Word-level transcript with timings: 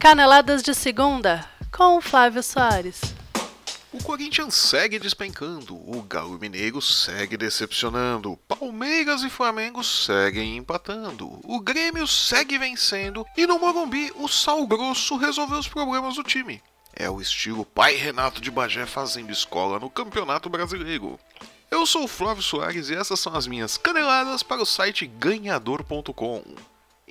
Caneladas 0.00 0.62
de 0.62 0.72
Segunda, 0.72 1.46
com 1.70 2.00
Flávio 2.00 2.42
Soares. 2.42 3.02
O 3.92 4.02
Corinthians 4.02 4.54
segue 4.54 4.98
despencando, 4.98 5.74
o 5.74 6.02
Galo 6.02 6.38
Mineiro 6.38 6.80
segue 6.80 7.36
decepcionando, 7.36 8.38
Palmeiras 8.48 9.22
e 9.24 9.28
Flamengo 9.28 9.84
seguem 9.84 10.56
empatando, 10.56 11.38
o 11.44 11.60
Grêmio 11.60 12.06
segue 12.06 12.56
vencendo 12.56 13.26
e 13.36 13.46
no 13.46 13.58
Morumbi 13.58 14.10
o 14.16 14.26
Sal 14.26 14.66
Grosso 14.66 15.18
resolveu 15.18 15.58
os 15.58 15.68
problemas 15.68 16.14
do 16.14 16.24
time. 16.24 16.62
É 16.96 17.10
o 17.10 17.20
estilo 17.20 17.66
pai 17.66 17.94
Renato 17.94 18.40
de 18.40 18.50
Bagé 18.50 18.86
fazendo 18.86 19.30
escola 19.30 19.78
no 19.78 19.90
Campeonato 19.90 20.48
Brasileiro. 20.48 21.20
Eu 21.70 21.84
sou 21.84 22.04
o 22.04 22.08
Flávio 22.08 22.42
Soares 22.42 22.88
e 22.88 22.94
essas 22.94 23.20
são 23.20 23.36
as 23.36 23.46
minhas 23.46 23.76
caneladas 23.76 24.42
para 24.42 24.62
o 24.62 24.66
site 24.66 25.06
ganhador.com. 25.06 26.42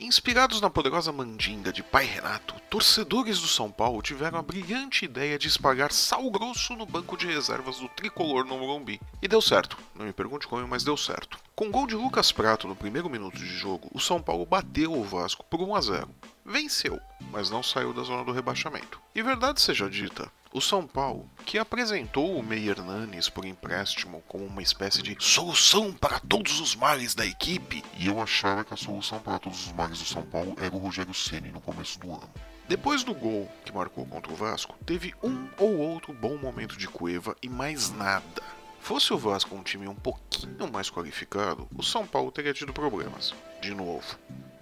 Inspirados 0.01 0.61
na 0.61 0.69
poderosa 0.69 1.11
mandinga 1.11 1.73
de 1.73 1.83
Pai 1.83 2.05
Renato, 2.05 2.55
torcedores 2.69 3.41
do 3.41 3.47
São 3.47 3.69
Paulo 3.69 4.01
tiveram 4.01 4.39
a 4.39 4.41
brilhante 4.41 5.03
ideia 5.03 5.37
de 5.37 5.49
espalhar 5.49 5.91
sal 5.91 6.31
grosso 6.31 6.73
no 6.73 6.85
banco 6.85 7.17
de 7.17 7.27
reservas 7.27 7.79
do 7.79 7.89
tricolor 7.89 8.45
no 8.45 8.57
Morumbi. 8.57 9.01
E 9.21 9.27
deu 9.27 9.41
certo, 9.41 9.77
não 9.93 10.05
me 10.05 10.13
pergunte 10.13 10.47
como, 10.47 10.65
mas 10.65 10.85
deu 10.85 10.95
certo. 10.95 11.37
Com 11.53 11.69
gol 11.69 11.85
de 11.85 11.95
Lucas 11.95 12.31
Prato 12.31 12.65
no 12.65 12.77
primeiro 12.77 13.09
minuto 13.09 13.37
de 13.37 13.45
jogo, 13.45 13.91
o 13.93 13.99
São 13.99 14.21
Paulo 14.21 14.45
bateu 14.45 14.93
o 14.93 15.03
Vasco 15.03 15.43
por 15.43 15.59
1 15.59 15.75
a 15.75 15.81
0. 15.81 16.09
Venceu, 16.45 16.99
mas 17.31 17.49
não 17.49 17.61
saiu 17.61 17.93
da 17.93 18.03
zona 18.03 18.23
do 18.23 18.31
rebaixamento. 18.31 19.01
E 19.13 19.21
verdade 19.21 19.61
seja 19.61 19.89
dita, 19.89 20.31
o 20.51 20.59
São 20.59 20.87
Paulo, 20.87 21.29
que 21.45 21.59
apresentou 21.59 22.35
o 22.35 22.43
Meyer 22.43 22.77
Hernanes 22.79 23.29
por 23.29 23.45
empréstimo 23.45 24.23
como 24.27 24.45
uma 24.45 24.63
espécie 24.63 25.01
de 25.03 25.15
solução 25.19 25.93
para 25.93 26.19
todos 26.19 26.59
os 26.59 26.75
males 26.75 27.13
da 27.13 27.25
equipe, 27.25 27.83
e 27.97 28.07
eu 28.07 28.19
achava 28.21 28.63
que 28.63 28.73
a 28.73 28.77
solução 28.77 29.19
para 29.19 29.37
todos 29.37 29.67
os 29.67 29.73
males 29.73 29.99
do 29.99 30.05
São 30.05 30.23
Paulo 30.23 30.55
era 30.59 30.75
o 30.75 30.79
Rogério 30.79 31.13
Ceni 31.13 31.49
no 31.49 31.61
começo 31.61 31.99
do 31.99 32.11
ano. 32.11 32.29
Depois 32.67 33.03
do 33.03 33.13
gol 33.13 33.51
que 33.63 33.73
marcou 33.73 34.05
contra 34.05 34.31
o 34.31 34.35
Vasco, 34.35 34.75
teve 34.85 35.13
um 35.23 35.47
ou 35.57 35.77
outro 35.77 36.13
bom 36.13 36.37
momento 36.37 36.77
de 36.77 36.87
Cueva 36.87 37.35
e 37.41 37.49
mais 37.49 37.91
nada. 37.91 38.43
Fosse 38.79 39.13
o 39.13 39.17
Vasco 39.17 39.55
um 39.55 39.61
time 39.61 39.87
um 39.87 39.95
pouquinho 39.95 40.71
mais 40.71 40.89
qualificado, 40.89 41.67
o 41.75 41.83
São 41.83 42.07
Paulo 42.07 42.31
teria 42.31 42.53
tido 42.53 42.73
problemas. 42.73 43.35
De 43.61 43.73
novo 43.73 44.17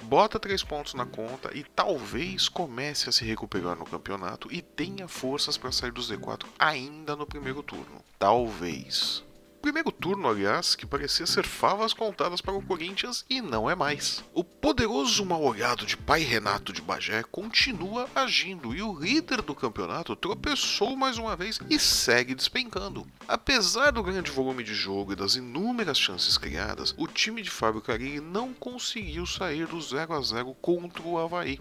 bota 0.08 0.40
três 0.40 0.64
pontos 0.64 0.94
na 0.94 1.06
conta 1.06 1.52
e 1.54 1.64
talvez 1.64 2.48
comece 2.48 3.10
a 3.10 3.12
se 3.12 3.26
recuperar 3.26 3.76
no 3.76 3.86
campeonato 3.86 4.48
e 4.52 4.62
tenha 4.62 5.06
forças 5.06 5.58
para 5.58 5.72
sair 5.72 5.92
do 5.92 6.02
Z4 6.02 6.46
ainda 6.58 7.14
no 7.16 7.28
primeiro 7.28 7.62
turno. 7.62 8.02
Talvez. 8.18 9.27
Primeiro 9.62 9.92
turno, 9.92 10.30
aliás, 10.30 10.76
que 10.76 10.86
parecia 10.86 11.26
ser 11.26 11.46
favas 11.46 11.94
contadas 11.94 12.42
para 12.42 12.54
o 12.54 12.62
Corinthians 12.62 13.26
e 13.30 13.42
não 13.42 13.70
é 13.70 13.76
mais. 13.76 14.24
O 14.34 14.44
poderoso 14.44 15.26
mal-olhado 15.26 15.86
de 15.86 15.98
pai 15.98 16.22
Renato 16.22 16.72
de 16.72 16.82
Bagé 16.82 17.24
continua 17.24 18.08
agindo 18.16 18.76
e 18.76 18.82
o 18.82 18.98
líder 18.98 19.42
do 19.42 19.56
campeonato 19.56 20.16
tropeçou 20.16 20.96
mais 20.96 21.18
uma 21.18 21.36
vez 21.36 21.60
e 21.70 21.80
segue 21.80 22.36
despencando. 22.36 23.06
Apesar 23.28 23.92
do 23.92 24.04
grande 24.04 24.32
volume 24.32 24.64
de 24.64 24.74
jogo 24.74 25.14
e 25.14 25.16
das 25.16 25.36
inúmeras 25.36 26.00
chances 26.00 26.38
criadas, 26.38 26.94
o 26.98 27.08
time 27.08 27.42
de 27.42 27.50
Fábio 27.50 27.82
Carilli 27.82 28.20
não 28.20 28.54
conseguiu 28.54 29.26
sair 29.26 29.68
do 29.68 29.82
0 29.82 30.14
a 30.14 30.22
0 30.22 30.54
contra 30.62 31.04
o 31.04 31.18
Havaí 31.18 31.60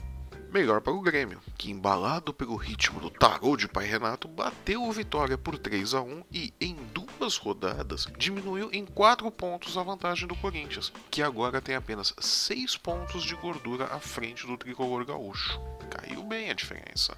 melhor 0.53 0.81
para 0.81 0.93
o 0.93 1.01
Grêmio, 1.03 1.41
que 1.59 1.71
embalado 1.71 2.33
pelo 2.33 2.57
ritmo 2.57 2.99
do 2.99 3.11
tarô 3.11 3.57
de 3.57 3.69
Pai 3.69 3.85
Renato, 3.85 4.27
bateu 4.27 4.83
o 4.83 4.93
Vitória 4.93 5.37
por 5.37 5.59
3 5.59 5.93
a 5.93 6.01
1 6.01 6.25
e 6.33 6.55
em 6.59 6.75
duas 6.95 7.06
rodadas 7.39 8.07
diminuiu 8.19 8.71
em 8.73 8.85
4 8.85 9.31
pontos 9.31 9.77
a 9.77 9.83
vantagem 9.83 10.29
do 10.29 10.37
Corinthians, 10.37 10.93
que 11.11 11.23
agora 11.23 11.61
tem 11.61 11.75
apenas 11.75 12.15
6 12.19 12.77
pontos 12.77 13.23
de 13.25 13.35
gordura 13.35 13.87
à 13.87 13.99
frente 13.99 14.47
do 14.47 14.57
tricolor 14.57 15.05
gaúcho. 15.05 15.61
Caiu 15.91 16.23
bem 16.23 16.51
a 16.51 16.55
diferença. 16.55 17.17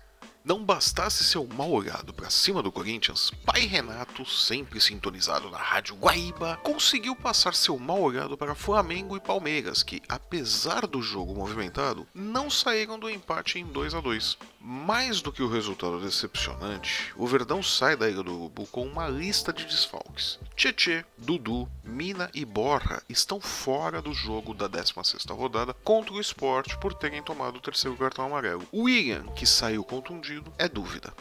Não 0.49 0.65
bastasse 0.65 1.25
seu 1.25 1.47
mal 1.47 1.71
olhado 1.71 2.11
para 2.15 2.31
cima 2.31 2.63
do 2.63 2.73
Corinthians, 2.73 3.31
Pai 3.45 3.67
Renato, 3.67 4.25
sempre 4.25 4.81
sintonizado 4.81 5.51
na 5.51 5.59
Rádio 5.59 5.95
Guaíba, 5.97 6.59
conseguiu 6.63 7.15
passar 7.15 7.55
seu 7.55 7.79
mal 7.79 8.01
olhado 8.01 8.35
para 8.35 8.55
Flamengo 8.55 9.15
e 9.15 9.21
Palmeiras, 9.21 9.83
que, 9.83 10.01
apesar 10.09 10.87
do 10.87 11.03
jogo 11.03 11.35
movimentado, 11.35 12.09
não 12.15 12.49
saíram 12.49 12.99
do 12.99 13.11
empate 13.11 13.59
em 13.59 13.67
2 13.67 13.93
a 13.93 14.01
2. 14.01 14.39
Mais 14.59 15.21
do 15.21 15.31
que 15.31 15.43
o 15.43 15.49
resultado 15.49 16.01
decepcionante, 16.01 17.13
o 17.15 17.27
Verdão 17.27 17.63
sai 17.63 17.95
da 17.95 18.09
Ilha 18.09 18.23
do 18.23 18.35
Urubu 18.35 18.67
com 18.69 18.87
uma 18.87 19.07
lista 19.07 19.53
de 19.53 19.67
desfalques. 19.67 20.39
Tietê, 20.57 21.05
Dudu, 21.17 21.69
Mina 21.85 22.31
e 22.35 22.45
Borra 22.45 23.03
estão 23.09 23.41
fora 23.41 24.03
do 24.03 24.13
jogo 24.13 24.55
da 24.55 24.69
16ª 24.69 25.37
rodada 25.37 25.75
contra 25.85 26.13
o 26.13 26.21
Sport 26.21 26.77
por 26.77 26.95
terem 26.95 27.23
tomado 27.23 27.57
o 27.57 27.61
terceiro 27.61 27.97
cartão 27.97 28.27
amarelo. 28.27 28.67
William, 28.75 29.25
que 29.35 29.47
saiu 29.47 29.85
contundido, 29.85 30.38
é 30.59 30.69
dúvida. 30.69 31.13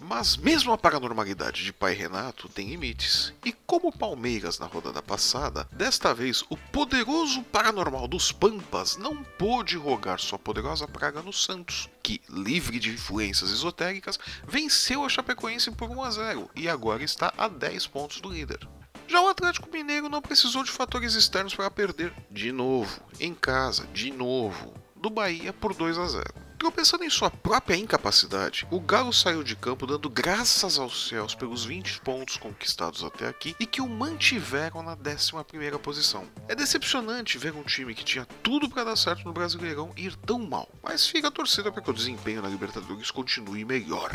Mas 0.00 0.36
mesmo 0.36 0.72
a 0.72 0.78
paranormalidade 0.78 1.64
de 1.64 1.72
Pai 1.72 1.94
Renato 1.94 2.48
tem 2.48 2.68
limites. 2.68 3.32
E 3.44 3.52
como 3.52 3.90
Palmeiras 3.90 4.58
na 4.58 4.66
rodada 4.66 5.02
passada, 5.02 5.66
desta 5.72 6.12
vez 6.12 6.44
o 6.50 6.56
poderoso 6.56 7.42
paranormal 7.44 8.06
dos 8.06 8.30
Pampas 8.30 8.96
não 8.96 9.24
pôde 9.24 9.76
rogar 9.76 10.20
sua 10.20 10.38
poderosa 10.38 10.86
praga 10.86 11.22
no 11.22 11.32
Santos, 11.32 11.88
que, 12.02 12.20
livre 12.28 12.78
de 12.78 12.90
influências 12.90 13.50
esotéricas, 13.50 14.18
venceu 14.46 15.04
a 15.04 15.08
Chapecoense 15.08 15.70
por 15.70 15.90
1 15.90 16.02
a 16.02 16.10
0 16.10 16.50
e 16.54 16.68
agora 16.68 17.02
está 17.02 17.32
a 17.36 17.48
10 17.48 17.86
pontos 17.86 18.20
do 18.20 18.30
líder. 18.30 18.68
Já 19.08 19.22
o 19.22 19.28
Atlético 19.28 19.70
Mineiro 19.72 20.08
não 20.08 20.20
precisou 20.20 20.64
de 20.64 20.70
fatores 20.70 21.14
externos 21.14 21.54
para 21.54 21.70
perder 21.70 22.12
de 22.30 22.52
novo, 22.52 23.00
em 23.20 23.32
casa, 23.32 23.86
de 23.94 24.10
novo, 24.10 24.74
do 24.94 25.08
Bahia 25.08 25.52
por 25.52 25.74
2 25.74 25.98
a 25.98 26.06
0. 26.06 26.45
Tropeçando 26.58 27.04
em 27.04 27.10
sua 27.10 27.30
própria 27.30 27.76
incapacidade, 27.76 28.66
o 28.70 28.80
Galo 28.80 29.12
saiu 29.12 29.42
de 29.42 29.54
campo 29.54 29.86
dando 29.86 30.08
graças 30.08 30.78
aos 30.78 31.08
céus 31.08 31.34
pelos 31.34 31.64
20 31.64 32.00
pontos 32.00 32.38
conquistados 32.38 33.04
até 33.04 33.28
aqui 33.28 33.54
e 33.60 33.66
que 33.66 33.80
o 33.80 33.88
mantiveram 33.88 34.82
na 34.82 34.96
11 34.96 35.78
posição. 35.82 36.26
É 36.48 36.54
decepcionante 36.54 37.36
ver 37.36 37.54
um 37.54 37.62
time 37.62 37.94
que 37.94 38.04
tinha 38.04 38.26
tudo 38.42 38.70
para 38.70 38.84
dar 38.84 38.96
certo 38.96 39.24
no 39.24 39.32
Brasileirão 39.32 39.92
ir 39.96 40.16
tão 40.16 40.38
mal, 40.38 40.68
mas 40.82 41.06
fica 41.06 41.28
a 41.28 41.30
torcida 41.32 41.70
para 41.70 41.82
que 41.82 41.90
o 41.90 41.94
desempenho 41.94 42.40
na 42.40 42.48
Libertadores 42.48 43.10
continue 43.10 43.64
melhor. 43.64 44.10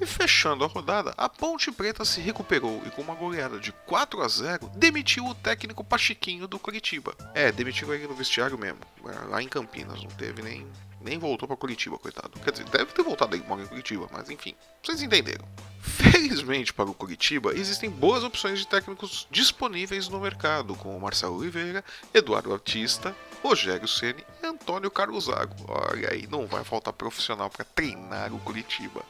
E 0.00 0.06
fechando 0.06 0.64
a 0.64 0.66
rodada, 0.66 1.12
a 1.16 1.28
Ponte 1.28 1.70
Preta 1.70 2.04
se 2.06 2.20
recuperou 2.20 2.82
e 2.86 2.90
com 2.90 3.02
uma 3.02 3.14
goleada 3.14 3.60
de 3.60 3.70
4 3.70 4.22
a 4.22 4.28
0 4.28 4.70
demitiu 4.74 5.26
o 5.26 5.34
técnico 5.34 5.84
Pachiquinho 5.84 6.48
do 6.48 6.58
Curitiba. 6.58 7.14
É, 7.34 7.52
demitiu 7.52 7.92
ele 7.92 8.06
no 8.06 8.14
vestiário 8.14 8.56
mesmo, 8.56 8.80
lá 9.28 9.42
em 9.42 9.48
Campinas, 9.48 10.02
não 10.02 10.10
teve 10.10 10.40
nem 10.40 10.66
nem 11.00 11.18
voltou 11.18 11.48
para 11.48 11.56
Curitiba, 11.56 11.98
coitado. 11.98 12.38
Quer 12.40 12.52
dizer, 12.52 12.68
deve 12.68 12.92
ter 12.92 13.02
voltado 13.02 13.34
aí, 13.34 13.42
mora 13.46 13.62
em 13.62 13.66
Curitiba, 13.66 14.06
mas 14.12 14.28
enfim, 14.28 14.54
vocês 14.82 15.00
entenderam. 15.02 15.46
Felizmente 15.80 16.74
para 16.74 16.90
o 16.90 16.94
Curitiba, 16.94 17.54
existem 17.54 17.88
boas 17.88 18.22
opções 18.22 18.58
de 18.58 18.66
técnicos 18.66 19.26
disponíveis 19.30 20.08
no 20.08 20.20
mercado, 20.20 20.74
como 20.74 21.00
Marcelo 21.00 21.38
Oliveira, 21.38 21.82
Eduardo 22.12 22.50
Batista, 22.50 23.16
Rogério 23.42 23.88
Ceni 23.88 24.24
e 24.42 24.46
Antônio 24.46 24.90
Carlos 24.90 25.24
Zago. 25.24 25.54
Olha 25.66 26.10
aí, 26.10 26.26
não 26.26 26.46
vai 26.46 26.64
faltar 26.64 26.92
profissional 26.92 27.48
para 27.48 27.64
treinar 27.64 28.32
o 28.34 28.38
Curitiba. 28.40 29.02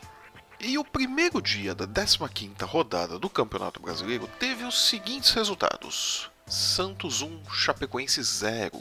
E 0.63 0.77
o 0.77 0.85
primeiro 0.85 1.41
dia 1.41 1.75
da 1.75 1.87
15ª 1.87 2.67
rodada 2.67 3.19
do 3.19 3.31
Campeonato 3.31 3.81
Brasileiro 3.81 4.29
teve 4.39 4.63
os 4.65 4.89
seguintes 4.89 5.31
resultados: 5.31 6.31
Santos 6.47 7.23
1, 7.23 7.51
Chapecoense 7.51 8.23
0, 8.23 8.79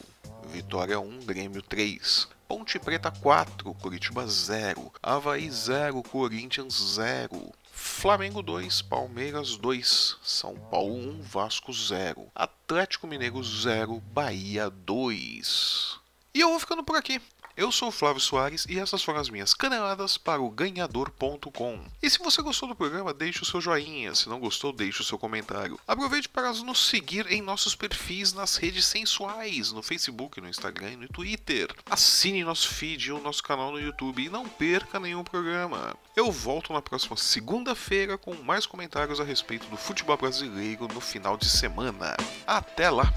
Vitória 0.47 0.99
1, 0.99 1.19
Grêmio 1.19 1.61
3, 1.61 2.27
Ponte 2.49 2.77
Preta 2.77 3.09
4, 3.09 3.73
Curitiba 3.75 4.27
0, 4.27 4.91
Havaí 5.01 5.49
0, 5.49 6.03
Corinthians 6.03 6.73
0, 6.95 7.53
Flamengo 7.71 8.43
2, 8.43 8.81
Palmeiras 8.81 9.55
2, 9.55 10.17
São 10.21 10.55
Paulo 10.55 10.93
1, 10.95 11.21
Vasco 11.21 11.71
0, 11.71 12.27
Atlético 12.35 13.07
Mineiro 13.07 13.41
0, 13.41 14.03
Bahia 14.11 14.69
2. 14.69 15.97
E 16.33 16.41
eu 16.41 16.49
vou 16.49 16.59
ficando 16.59 16.83
por 16.83 16.97
aqui. 16.97 17.21
Eu 17.59 17.73
sou 17.73 17.89
o 17.89 17.91
Flávio 17.91 18.21
Soares 18.21 18.65
e 18.69 18.79
essas 18.79 19.03
foram 19.03 19.19
as 19.19 19.29
minhas 19.29 19.53
caneladas 19.53 20.17
para 20.17 20.41
o 20.41 20.49
ganhador.com. 20.49 21.81
E 22.01 22.09
se 22.09 22.17
você 22.17 22.41
gostou 22.41 22.69
do 22.69 22.73
programa, 22.73 23.13
deixe 23.13 23.43
o 23.43 23.45
seu 23.45 23.59
joinha. 23.59 24.15
Se 24.15 24.29
não 24.29 24.39
gostou, 24.39 24.71
deixe 24.71 25.01
o 25.01 25.03
seu 25.03 25.19
comentário. 25.19 25.77
Aproveite 25.85 26.29
para 26.29 26.53
nos 26.53 26.87
seguir 26.87 27.29
em 27.29 27.41
nossos 27.41 27.75
perfis 27.75 28.31
nas 28.31 28.55
redes 28.55 28.85
sensuais, 28.85 29.73
no 29.73 29.83
Facebook, 29.83 30.39
no 30.39 30.47
Instagram 30.47 30.91
e 30.91 30.95
no 30.95 31.09
Twitter. 31.09 31.67
Assine 31.89 32.45
nosso 32.45 32.69
feed 32.69 33.11
ou 33.11 33.21
nosso 33.21 33.43
canal 33.43 33.73
no 33.73 33.81
YouTube 33.81 34.23
e 34.23 34.29
não 34.29 34.47
perca 34.47 34.97
nenhum 34.97 35.25
programa. 35.25 35.97
Eu 36.15 36.31
volto 36.31 36.71
na 36.71 36.81
próxima 36.81 37.17
segunda-feira 37.17 38.17
com 38.17 38.35
mais 38.35 38.65
comentários 38.65 39.19
a 39.19 39.25
respeito 39.25 39.67
do 39.67 39.75
futebol 39.75 40.15
brasileiro 40.15 40.87
no 40.87 41.01
final 41.01 41.35
de 41.35 41.49
semana. 41.49 42.15
Até 42.47 42.89
lá! 42.89 43.13